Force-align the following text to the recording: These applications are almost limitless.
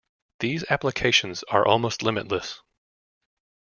These 0.39 0.63
applications 0.71 1.43
are 1.43 1.63
almost 1.63 2.01
limitless. 2.01 2.63